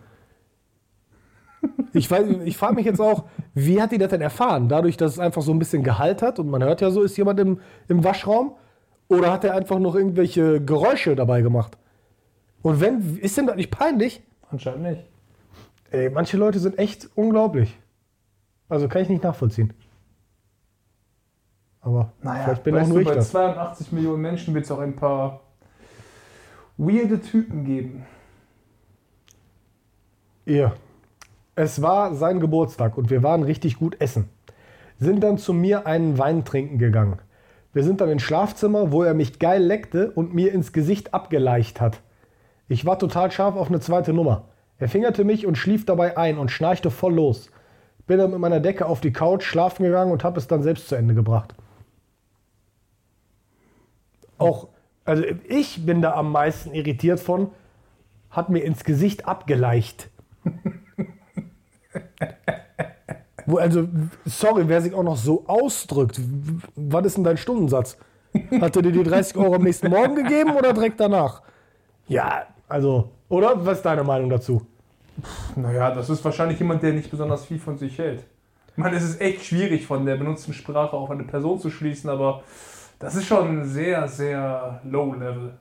Ich, 1.93 2.07
weiß- 2.07 2.41
ich 2.43 2.57
frage 2.57 2.75
mich 2.75 2.85
jetzt 2.85 3.01
auch, 3.01 3.25
wie 3.53 3.81
hat 3.81 3.91
die 3.91 3.97
das 3.97 4.09
denn 4.09 4.21
erfahren? 4.21 4.69
Dadurch, 4.69 4.97
dass 4.97 5.13
es 5.13 5.19
einfach 5.19 5.41
so 5.41 5.51
ein 5.51 5.59
bisschen 5.59 5.83
Gehalt 5.83 6.21
hat 6.21 6.39
und 6.39 6.49
man 6.49 6.63
hört 6.63 6.81
ja 6.81 6.89
so, 6.89 7.01
ist 7.03 7.17
jemand 7.17 7.39
im, 7.39 7.59
im 7.87 8.03
Waschraum? 8.03 8.55
Oder 9.09 9.31
hat 9.31 9.43
er 9.43 9.53
einfach 9.55 9.77
noch 9.79 9.93
irgendwelche 9.93 10.63
Geräusche 10.63 11.15
dabei 11.15 11.41
gemacht? 11.41 11.77
Und 12.61 12.79
wenn, 12.79 13.17
ist 13.17 13.37
denn 13.37 13.47
das 13.47 13.57
nicht 13.57 13.69
peinlich? 13.71 14.23
Anscheinend 14.49 14.83
nicht. 14.83 15.03
Ey, 15.91 16.09
manche 16.09 16.37
Leute 16.37 16.59
sind 16.59 16.79
echt 16.79 17.09
unglaublich. 17.15 17.77
Also 18.69 18.87
kann 18.87 19.01
ich 19.01 19.09
nicht 19.09 19.23
nachvollziehen. 19.23 19.73
Aber 21.81 22.13
vielleicht 22.21 22.63
bin 22.63 22.77
auch 22.77 22.87
nur 22.87 22.95
du, 22.97 23.01
ich 23.01 23.07
bei 23.07 23.15
das. 23.15 23.31
82 23.31 23.91
Millionen 23.91 24.21
Menschen 24.21 24.53
wird 24.53 24.63
es 24.65 24.71
auch 24.71 24.79
ein 24.79 24.95
paar 24.95 25.41
weirde 26.77 27.19
Typen 27.19 27.65
geben. 27.65 28.05
Ihr. 30.45 30.73
Es 31.55 31.81
war 31.81 32.15
sein 32.15 32.39
Geburtstag 32.39 32.98
und 32.98 33.10
wir 33.10 33.24
waren 33.24 33.43
richtig 33.43 33.77
gut 33.77 34.00
essen. 34.00 34.29
Sind 35.00 35.22
dann 35.22 35.38
zu 35.38 35.53
mir 35.53 35.86
einen 35.86 36.17
Wein 36.17 36.46
trinken 36.46 36.77
gegangen. 36.77 37.20
Wir 37.74 37.84
sind 37.84 38.01
dann 38.01 38.10
ins 38.10 38.22
Schlafzimmer, 38.22 38.91
wo 38.91 39.03
er 39.03 39.13
mich 39.13 39.39
geil 39.39 39.63
leckte 39.63 40.12
und 40.12 40.34
mir 40.34 40.53
ins 40.53 40.74
Gesicht 40.74 41.13
abgeleicht 41.13 41.81
hat. 41.81 42.01
Ich 42.67 42.86
war 42.86 43.00
total 43.00 43.31
scharf 43.31 43.55
auf 43.55 43.67
eine 43.67 43.79
zweite 43.79 44.13
Nummer. 44.13 44.46
Er 44.77 44.89
fingerte 44.89 45.24
mich 45.24 45.46
und 45.46 45.58
schlief 45.58 45.86
dabei 45.86 46.17
ein 46.17 46.38
und 46.38 46.51
schnarchte 46.51 46.89
voll 46.89 47.13
los. 47.13 47.50
Bin 48.08 48.17
dann 48.17 48.31
mit 48.31 48.39
meiner 48.39 48.60
Decke 48.60 48.86
auf 48.86 49.01
die 49.01 49.13
Couch 49.13 49.43
schlafen 49.43 49.84
gegangen 49.84 50.12
und 50.12 50.24
habe 50.24 50.39
es 50.39 50.48
dann 50.48 50.63
selbst 50.63 50.88
zu 50.88 50.96
Ende 50.96 51.13
gebracht. 51.13 51.53
Auch, 54.38 54.70
also 55.05 55.24
ich 55.48 55.86
bin 55.86 56.01
da 56.01 56.13
am 56.13 56.31
meisten 56.31 56.74
irritiert 56.74 57.20
von, 57.20 57.51
hat 58.29 58.50
mir 58.50 58.63
ins 58.63 58.84
Gesicht 58.84 59.27
abgeleicht. 59.27 60.10
Also, 63.47 63.87
sorry, 64.25 64.63
wer 64.67 64.81
sich 64.81 64.93
auch 64.93 65.03
noch 65.03 65.17
so 65.17 65.43
ausdrückt, 65.47 66.19
was 66.75 67.05
ist 67.05 67.17
denn 67.17 67.23
dein 67.23 67.37
Stundensatz? 67.37 67.97
Hat 68.61 68.75
er 68.75 68.81
dir 68.81 68.91
die 68.91 69.03
30 69.03 69.35
Euro 69.37 69.55
am 69.55 69.63
nächsten 69.63 69.89
Morgen 69.89 70.15
gegeben 70.15 70.55
oder 70.55 70.73
direkt 70.73 70.99
danach? 70.99 71.41
Ja, 72.07 72.43
also, 72.69 73.09
oder? 73.29 73.65
Was 73.65 73.77
ist 73.77 73.85
deine 73.85 74.03
Meinung 74.03 74.29
dazu? 74.29 74.65
Naja, 75.55 75.93
das 75.93 76.09
ist 76.09 76.23
wahrscheinlich 76.23 76.59
jemand, 76.59 76.81
der 76.83 76.93
nicht 76.93 77.11
besonders 77.11 77.45
viel 77.45 77.59
von 77.59 77.77
sich 77.77 77.97
hält. 77.97 78.23
Ich 78.71 78.77
meine, 78.77 78.95
es 78.95 79.03
ist 79.03 79.19
echt 79.19 79.43
schwierig, 79.43 79.85
von 79.85 80.05
der 80.05 80.15
benutzten 80.15 80.53
Sprache 80.53 80.95
auf 80.95 81.11
eine 81.11 81.23
Person 81.23 81.59
zu 81.59 81.69
schließen, 81.69 82.09
aber 82.09 82.43
das 82.99 83.15
ist 83.15 83.25
schon 83.25 83.65
sehr, 83.65 84.07
sehr 84.07 84.79
low 84.83 85.13
level. 85.13 85.53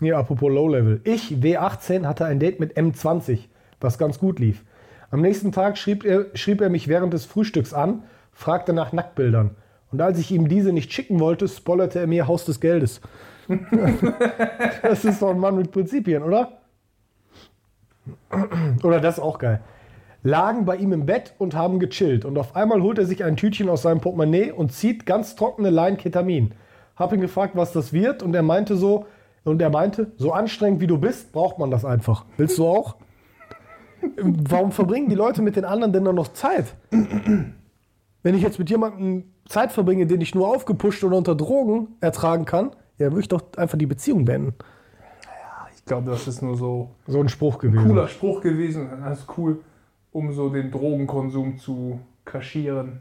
Hier, 0.00 0.18
apropos 0.18 0.50
Low 0.50 0.68
Level. 0.68 1.00
Ich, 1.04 1.30
W18, 1.30 2.06
hatte 2.06 2.24
ein 2.24 2.40
Date 2.40 2.58
mit 2.58 2.76
M20, 2.76 3.48
was 3.80 3.98
ganz 3.98 4.18
gut 4.18 4.40
lief. 4.40 4.64
Am 5.12 5.20
nächsten 5.20 5.52
Tag 5.52 5.76
schrieb 5.76 6.04
er, 6.04 6.26
schrieb 6.32 6.62
er 6.62 6.70
mich 6.70 6.88
während 6.88 7.12
des 7.12 7.26
Frühstücks 7.26 7.74
an, 7.74 8.04
fragte 8.32 8.72
nach 8.72 8.92
Nacktbildern. 8.92 9.50
Und 9.92 10.00
als 10.00 10.18
ich 10.18 10.30
ihm 10.30 10.48
diese 10.48 10.72
nicht 10.72 10.90
schicken 10.90 11.20
wollte, 11.20 11.46
spoilerte 11.48 11.98
er 11.98 12.06
mir 12.06 12.26
Haus 12.26 12.46
des 12.46 12.60
Geldes. 12.60 13.02
das 14.82 15.04
ist 15.04 15.20
doch 15.20 15.28
ein 15.28 15.38
Mann 15.38 15.56
mit 15.56 15.70
Prinzipien, 15.70 16.22
oder? 16.22 16.62
Oder 18.82 19.00
das 19.00 19.18
ist 19.18 19.22
auch 19.22 19.38
geil. 19.38 19.60
Lagen 20.22 20.64
bei 20.64 20.76
ihm 20.76 20.94
im 20.94 21.04
Bett 21.04 21.34
und 21.36 21.54
haben 21.54 21.78
gechillt. 21.78 22.24
Und 22.24 22.38
auf 22.38 22.56
einmal 22.56 22.80
holt 22.80 22.96
er 22.96 23.04
sich 23.04 23.22
ein 23.22 23.36
Tütchen 23.36 23.68
aus 23.68 23.82
seinem 23.82 24.00
Portemonnaie 24.00 24.50
und 24.50 24.72
zieht 24.72 25.04
ganz 25.04 25.36
trockene 25.36 25.68
Lein 25.68 25.98
Ketamin. 25.98 26.54
Hab 26.96 27.12
ihn 27.12 27.20
gefragt, 27.20 27.54
was 27.54 27.72
das 27.72 27.92
wird, 27.92 28.22
und 28.22 28.34
er 28.34 28.42
meinte 28.42 28.76
so, 28.76 29.04
und 29.44 29.60
er 29.60 29.70
meinte, 29.70 30.12
so 30.16 30.32
anstrengend 30.32 30.80
wie 30.80 30.86
du 30.86 30.96
bist, 30.96 31.32
braucht 31.32 31.58
man 31.58 31.70
das 31.70 31.84
einfach. 31.84 32.24
Willst 32.38 32.56
du 32.56 32.66
auch? 32.66 32.96
Warum 34.16 34.72
verbringen 34.72 35.08
die 35.08 35.14
Leute 35.14 35.42
mit 35.42 35.56
den 35.56 35.64
anderen 35.64 35.92
denn 35.92 36.04
dann 36.04 36.14
noch 36.14 36.32
Zeit? 36.32 36.74
Wenn 36.90 38.34
ich 38.34 38.42
jetzt 38.42 38.58
mit 38.58 38.70
jemandem 38.70 39.24
Zeit 39.48 39.72
verbringe, 39.72 40.06
den 40.06 40.20
ich 40.20 40.34
nur 40.34 40.48
aufgepusht 40.48 41.02
oder 41.04 41.16
unter 41.16 41.34
Drogen 41.34 41.88
ertragen 42.00 42.44
kann, 42.44 42.70
ja, 42.98 43.10
würde 43.10 43.20
ich 43.20 43.28
doch 43.28 43.42
einfach 43.56 43.78
die 43.78 43.86
Beziehung 43.86 44.24
beenden. 44.24 44.54
Ich 45.76 45.84
glaube, 45.84 46.10
das 46.10 46.28
ist 46.28 46.42
nur 46.42 46.56
so 46.56 46.90
So 47.08 47.20
ein 47.20 47.28
Spruch 47.28 47.58
gewesen. 47.58 47.88
cooler 47.88 48.06
Spruch 48.06 48.40
gewesen. 48.40 48.88
Das 49.02 49.20
ist 49.20 49.36
cool, 49.36 49.60
um 50.12 50.32
so 50.32 50.48
den 50.48 50.70
Drogenkonsum 50.70 51.58
zu 51.58 52.00
kaschieren. 52.24 53.00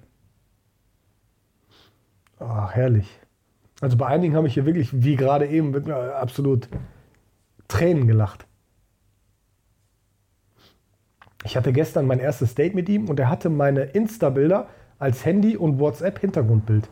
Ach, 2.40 2.74
herrlich. 2.74 3.20
Also 3.82 3.98
bei 3.98 4.08
einigen 4.08 4.36
habe 4.36 4.48
ich 4.48 4.56
hier 4.56 4.66
wirklich, 4.66 5.04
wie 5.04 5.16
gerade 5.16 5.48
eben, 5.48 5.92
absolut 5.92 6.68
Tränen 7.68 8.08
gelacht. 8.08 8.48
Ich 11.44 11.58
hatte 11.58 11.74
gestern 11.74 12.06
mein 12.06 12.20
erstes 12.20 12.56
Date 12.56 12.76
mit 12.76 12.88
ihm 12.90 13.10
und 13.10 13.20
er 13.20 13.30
hatte 13.30 13.50
meine 13.50 13.84
Insta-Bilder 13.84 14.68
als 15.00 15.26
Handy- 15.26 15.58
und 15.58 15.80
WhatsApp-Hintergrundbild. 15.80 16.88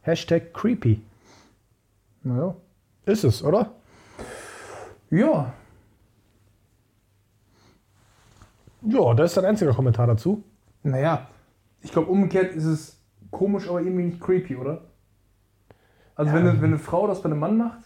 Hashtag 0.00 0.52
creepy. 0.52 1.00
Naja. 2.24 2.56
Ist 3.04 3.24
es, 3.24 3.42
oder? 3.42 3.72
Ja, 5.10 5.52
Ja, 8.84 9.14
das 9.14 9.30
ist 9.30 9.36
dein 9.36 9.44
einziger 9.44 9.72
Kommentar 9.72 10.06
dazu. 10.06 10.42
naja. 10.82 11.28
Ich 11.84 11.90
glaube, 11.90 12.10
umgekehrt 12.12 12.54
ist 12.54 12.64
es 12.64 13.00
komisch, 13.32 13.68
aber 13.68 13.80
irgendwie 13.80 14.04
nicht 14.04 14.20
creepy, 14.20 14.54
oder? 14.54 14.82
Also, 16.14 16.32
wenn, 16.32 16.46
eine, 16.46 16.60
wenn 16.60 16.70
eine 16.70 16.78
Frau 16.78 17.08
das 17.08 17.22
bei 17.22 17.28
einem 17.28 17.40
Mann 17.40 17.56
macht, 17.56 17.80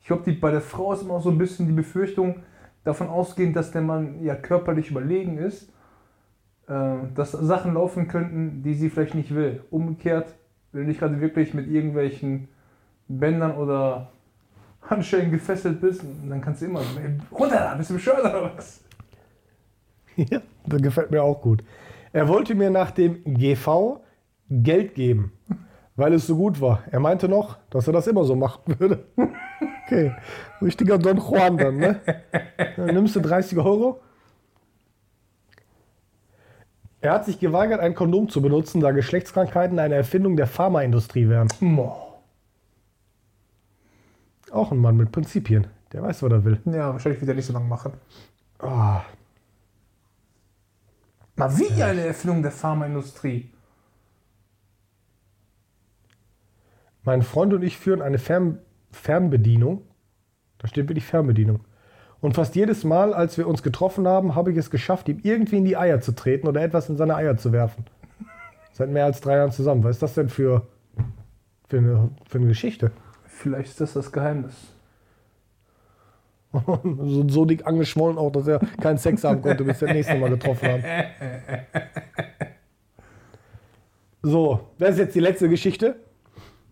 ich 0.00 0.06
glaube, 0.06 0.30
bei 0.34 0.50
der 0.50 0.60
Frau 0.60 0.92
ist 0.92 1.00
immer 1.02 1.14
auch 1.14 1.22
so 1.22 1.30
ein 1.30 1.38
bisschen 1.38 1.66
die 1.66 1.72
Befürchtung, 1.72 2.42
davon 2.84 3.08
ausgehend, 3.08 3.56
dass 3.56 3.70
der 3.70 3.82
Mann 3.82 4.22
ja 4.22 4.34
körperlich 4.34 4.90
überlegen 4.90 5.38
ist, 5.38 5.72
äh, 6.68 6.94
dass 7.14 7.32
Sachen 7.32 7.74
laufen 7.74 8.08
könnten, 8.08 8.62
die 8.62 8.74
sie 8.74 8.90
vielleicht 8.90 9.14
nicht 9.14 9.34
will. 9.34 9.62
Umgekehrt, 9.70 10.34
wenn 10.72 10.82
du 10.82 10.88
nicht 10.88 11.00
gerade 11.00 11.20
wirklich 11.20 11.54
mit 11.54 11.68
irgendwelchen 11.68 12.48
Bändern 13.08 13.56
oder 13.56 14.10
Handschellen 14.82 15.30
gefesselt 15.30 15.80
bist, 15.80 16.02
dann 16.28 16.40
kannst 16.40 16.62
du 16.62 16.66
immer 16.66 16.80
runter, 17.30 17.56
da, 17.56 17.74
bist 17.74 17.90
du 17.90 17.94
bescheuert 17.94 18.20
oder 18.20 18.52
was? 18.56 18.80
Ja, 20.16 20.42
das 20.66 20.82
gefällt 20.82 21.10
mir 21.10 21.22
auch 21.22 21.40
gut. 21.40 21.64
Er 22.12 22.28
wollte 22.28 22.54
mir 22.54 22.68
nach 22.68 22.90
dem 22.90 23.22
GV 23.24 24.02
Geld 24.50 24.94
geben, 24.94 25.32
weil 25.96 26.12
es 26.14 26.26
so 26.26 26.36
gut 26.36 26.60
war. 26.60 26.82
Er 26.90 27.00
meinte 27.00 27.28
noch, 27.28 27.58
dass 27.70 27.86
er 27.86 27.92
das 27.92 28.06
immer 28.06 28.24
so 28.24 28.36
machen 28.36 28.78
würde. 28.78 29.04
Okay, 29.84 30.14
richtiger 30.62 30.96
Don 30.96 31.18
Juan 31.18 31.58
dann, 31.58 31.76
ne? 31.76 32.00
Dann 32.76 32.94
nimmst 32.94 33.14
du 33.14 33.20
30 33.20 33.58
Euro. 33.58 34.00
Er 37.02 37.12
hat 37.12 37.26
sich 37.26 37.38
geweigert, 37.38 37.80
ein 37.80 37.94
Kondom 37.94 38.28
zu 38.30 38.40
benutzen, 38.40 38.80
da 38.80 38.92
Geschlechtskrankheiten 38.92 39.78
eine 39.78 39.96
Erfindung 39.96 40.36
der 40.36 40.46
Pharmaindustrie 40.46 41.28
wären. 41.28 41.48
Boah. 41.60 42.22
Auch 44.50 44.72
ein 44.72 44.78
Mann 44.78 44.96
mit 44.96 45.12
Prinzipien. 45.12 45.66
Der 45.92 46.02
weiß, 46.02 46.22
was 46.22 46.32
er 46.32 46.44
will. 46.44 46.60
Ja, 46.64 46.92
wahrscheinlich 46.92 47.20
wird 47.20 47.28
er 47.28 47.34
nicht 47.34 47.46
so 47.46 47.52
lange 47.52 47.66
machen. 47.66 47.92
Ah, 48.60 49.02
Mal 51.36 51.58
wie 51.58 51.82
eine 51.82 52.02
Erfindung 52.02 52.42
der 52.42 52.52
Pharmaindustrie. 52.52 53.50
Mein 57.04 57.22
Freund 57.22 57.52
und 57.52 57.62
ich 57.62 57.76
führen 57.76 58.02
eine 58.02 58.18
Fern 58.18 58.58
Fernbedienung. 58.90 59.82
Da 60.58 60.68
steht 60.68 60.88
wirklich 60.88 61.04
Fernbedienung. 61.04 61.60
Und 62.20 62.34
fast 62.34 62.54
jedes 62.54 62.84
Mal, 62.84 63.14
als 63.14 63.36
wir 63.36 63.48
uns 63.48 63.62
getroffen 63.62 64.06
haben, 64.06 64.34
habe 64.34 64.52
ich 64.52 64.58
es 64.58 64.70
geschafft, 64.70 65.08
ihm 65.08 65.18
irgendwie 65.22 65.56
in 65.56 65.64
die 65.64 65.76
Eier 65.76 66.00
zu 66.00 66.12
treten 66.12 66.46
oder 66.46 66.62
etwas 66.62 66.88
in 66.88 66.96
seine 66.96 67.16
Eier 67.16 67.36
zu 67.36 67.52
werfen. 67.52 67.86
Seit 68.72 68.90
mehr 68.90 69.06
als 69.06 69.20
drei 69.20 69.36
Jahren 69.36 69.50
zusammen. 69.50 69.82
Was 69.82 69.96
ist 69.96 70.02
das 70.02 70.14
denn 70.14 70.28
für, 70.28 70.66
für, 71.68 71.78
eine, 71.78 72.10
für 72.28 72.38
eine 72.38 72.46
Geschichte? 72.46 72.92
Vielleicht 73.26 73.70
ist 73.70 73.80
das 73.80 73.94
das 73.94 74.12
Geheimnis. 74.12 74.54
so, 76.52 77.28
so 77.28 77.44
dick 77.44 77.66
angeschwollen 77.66 78.18
auch, 78.18 78.30
dass 78.30 78.46
er 78.46 78.60
keinen 78.80 78.98
Sex 78.98 79.24
haben 79.24 79.42
konnte, 79.42 79.64
bis 79.64 79.80
wir 79.80 79.88
das 79.88 79.96
nächste 79.96 80.18
Mal 80.18 80.30
getroffen 80.30 80.68
haben. 80.68 80.84
So, 84.24 84.68
das 84.78 84.90
ist 84.90 84.98
jetzt 84.98 85.14
die 85.16 85.20
letzte 85.20 85.48
Geschichte. 85.48 85.96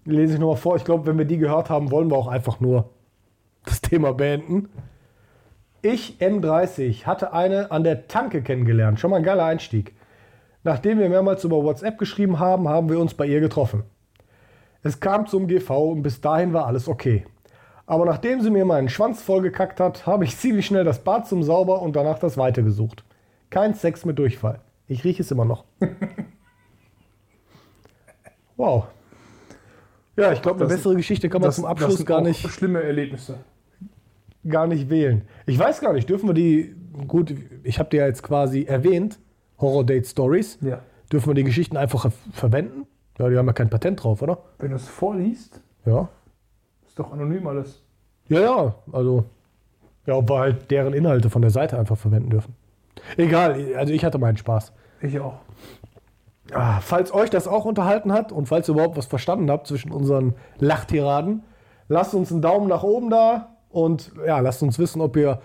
Lese 0.04 0.35
ich 0.35 0.40
nochmal 0.40 0.57
vor. 0.57 0.76
Ich 0.76 0.85
glaube, 0.85 1.07
wenn 1.07 1.19
wir 1.19 1.25
die 1.25 1.38
gehört 1.38 1.71
haben, 1.71 1.90
wollen 1.90 2.11
wir 2.11 2.16
auch 2.16 2.28
einfach 2.28 2.61
nur 2.61 2.90
das 3.64 3.80
Thema 3.80 4.12
beenden. 4.12 4.69
Ich, 5.83 6.19
M30, 6.21 7.07
hatte 7.07 7.33
eine 7.33 7.71
an 7.71 7.85
der 7.85 8.09
Tanke 8.09 8.42
kennengelernt. 8.42 9.00
Schon 9.00 9.11
mal 9.11 9.19
ein 9.19 9.23
geiler 9.23 9.45
Einstieg. 9.45 9.95
Nachdem 10.62 10.99
wir 10.99 11.09
mehrmals 11.09 11.45
über 11.45 11.62
WhatsApp 11.62 11.99
geschrieben 11.99 12.38
haben, 12.38 12.69
haben 12.69 12.90
wir 12.90 12.99
uns 12.99 13.14
bei 13.14 13.26
ihr 13.26 13.40
getroffen. 13.40 13.85
Es 14.83 15.00
kam 15.00 15.26
zum 15.26 15.47
GV 15.47 15.92
und 15.92 16.02
bis 16.02 16.21
dahin 16.21 16.52
war 16.52 16.66
alles 16.66 16.88
okay. 16.88 17.25
Aber 17.87 18.04
nachdem 18.04 18.40
sie 18.40 18.50
mir 18.50 18.64
meinen 18.64 18.88
Schwanz 18.88 19.23
vollgekackt 19.23 19.80
hat, 19.80 20.07
habe 20.07 20.25
ich 20.25 20.37
ziemlich 20.37 20.66
schnell 20.66 20.85
das 20.85 21.00
Bad 21.00 21.26
zum 21.26 21.42
Sauber 21.42 21.83
und 21.83 21.97
danach 21.97 22.19
das 22.19 22.37
Weite 22.37 22.62
gesucht. 22.62 23.04
Kein 23.50 23.75
Sex 23.75 24.04
mit 24.04 24.19
Durchfall. 24.19 24.61
Ich 24.87 25.04
rieche 25.04 25.23
es 25.23 25.30
immer 25.30 25.45
noch. 25.45 25.64
wow. 28.57 28.87
Ja, 30.20 30.32
ich 30.32 30.42
glaube, 30.42 30.60
eine 30.60 30.68
Das- 30.68 30.76
bessere 30.78 30.96
Geschichte 30.96 31.28
kann 31.28 31.40
man 31.40 31.48
Das- 31.48 31.56
zum 31.56 31.64
das 31.64 31.70
Abschluss 31.72 31.96
sind 31.96 32.06
gar 32.06 32.20
nicht, 32.20 32.40
Schlimme 32.50 32.82
Erlebnisse. 32.82 33.36
gar 34.48 34.66
nicht 34.66 34.88
wählen. 34.90 35.22
Ich 35.46 35.58
weiß 35.58 35.80
gar 35.80 35.92
nicht, 35.92 36.08
dürfen 36.08 36.28
wir 36.28 36.34
die, 36.34 36.74
gut, 37.06 37.34
ich 37.62 37.78
habe 37.78 37.88
die 37.90 37.96
ja 37.98 38.06
jetzt 38.06 38.22
quasi 38.22 38.64
erwähnt, 38.64 39.18
Horror 39.58 39.84
Date 39.84 40.06
Stories, 40.06 40.58
Ja. 40.62 40.80
dürfen 41.12 41.28
wir 41.30 41.34
die 41.34 41.44
Geschichten 41.44 41.76
einfach 41.76 42.02
ver- 42.02 42.12
verwenden? 42.32 42.86
Ja, 43.18 43.28
die 43.28 43.36
haben 43.36 43.46
ja 43.46 43.52
kein 43.52 43.68
Patent 43.68 44.02
drauf, 44.02 44.22
oder? 44.22 44.38
Wenn 44.58 44.70
du 44.70 44.76
es 44.76 44.88
vorliest, 44.88 45.60
Ja. 45.84 46.08
ist 46.86 46.98
doch 46.98 47.12
anonym 47.12 47.46
alles. 47.46 47.82
Ja, 48.28 48.40
ja, 48.40 48.74
also. 48.92 49.24
Ja, 50.06 50.14
ob 50.14 50.30
wir 50.30 50.38
halt 50.38 50.70
deren 50.70 50.94
Inhalte 50.94 51.28
von 51.28 51.42
der 51.42 51.50
Seite 51.50 51.78
einfach 51.78 51.98
verwenden 51.98 52.30
dürfen. 52.30 52.54
Egal, 53.18 53.74
also 53.76 53.92
ich 53.92 54.04
hatte 54.04 54.18
meinen 54.18 54.38
Spaß. 54.38 54.72
Ich 55.02 55.20
auch. 55.20 55.40
Ah, 56.54 56.80
falls 56.80 57.12
euch 57.12 57.30
das 57.30 57.47
auch 57.47 57.64
unterhalten 57.64 58.12
hat 58.12 58.33
und 58.33 58.47
falls 58.47 58.69
ihr 58.69 58.75
überhaupt 58.75 58.97
was 58.97 59.07
verstanden 59.07 59.50
habt 59.50 59.66
zwischen 59.66 59.92
unseren 59.92 60.35
Lachtiraden, 60.59 61.42
lasst 61.88 62.14
uns 62.14 62.30
einen 62.33 62.42
Daumen 62.42 62.69
nach 62.69 62.83
oben 62.83 63.11
da 63.11 63.57
und 63.69 64.12
ja, 64.26 64.38
lasst 64.40 64.62
uns 64.62 64.78
wissen, 64.78 65.00
ob 65.00 65.16
ihr 65.16 65.40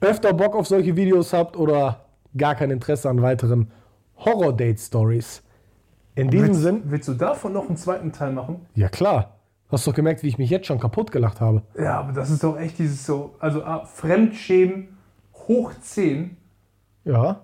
öfter 0.00 0.32
Bock 0.32 0.54
auf 0.56 0.66
solche 0.66 0.96
Videos 0.96 1.32
habt 1.32 1.56
oder 1.56 2.00
gar 2.36 2.54
kein 2.54 2.70
Interesse 2.70 3.08
an 3.08 3.22
weiteren 3.22 3.70
Horror-Date-Stories. 4.16 5.42
In 6.14 6.28
diesem 6.28 6.48
willst, 6.48 6.60
Sinn, 6.62 6.82
Willst 6.86 7.08
du 7.08 7.14
davon 7.14 7.52
noch 7.52 7.68
einen 7.68 7.76
zweiten 7.76 8.12
Teil 8.12 8.32
machen? 8.32 8.66
ja 8.74 8.88
klar. 8.88 9.36
Hast 9.70 9.86
doch 9.86 9.94
gemerkt, 9.94 10.22
wie 10.22 10.28
ich 10.28 10.36
mich 10.36 10.50
jetzt 10.50 10.66
schon 10.66 10.78
kaputt 10.78 11.12
gelacht 11.12 11.40
habe. 11.40 11.62
Ja, 11.78 11.98
aber 12.00 12.12
das 12.12 12.28
ist 12.28 12.44
doch 12.44 12.58
echt 12.58 12.78
dieses 12.78 13.06
so, 13.06 13.36
also 13.38 13.64
ah, 13.64 13.86
Fremdschämen 13.86 14.98
hoch 15.48 15.72
10. 15.80 16.36
Ja, 17.04 17.40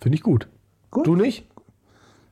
finde 0.00 0.16
ich 0.16 0.22
gut. 0.22 0.48
gut. 0.90 1.06
Du 1.06 1.14
nicht? 1.16 1.46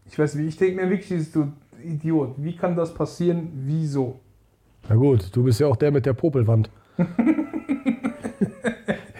Ich 0.06 0.18
weiß 0.18 0.38
wie, 0.38 0.46
ich 0.46 0.56
denke 0.56 0.82
mir 0.82 0.90
wirklich, 0.90 1.30
du 1.32 1.52
Idiot, 1.82 2.35
wie 2.38 2.56
kann 2.56 2.76
das 2.76 2.94
passieren? 2.94 3.50
Wieso? 3.54 4.20
Na 4.88 4.94
gut, 4.94 5.35
du 5.35 5.42
bist 5.44 5.61
ja 5.61 5.66
auch 5.66 5.76
der 5.76 5.90
mit 5.90 6.06
der 6.06 6.14
Popelwand. 6.14 6.70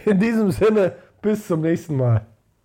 In 0.06 0.20
diesem 0.20 0.50
Sinne, 0.52 0.94
bis 1.20 1.46
zum 1.46 1.60
nächsten 1.62 1.96
Mal. 1.96 2.26